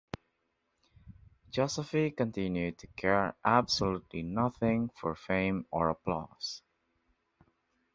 [1.51, 6.63] Joseffy continued to care absolutely nothing for fame or applause.